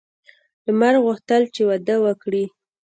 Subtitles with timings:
[0.65, 2.45] لمر غوښتل چې واده وکړي.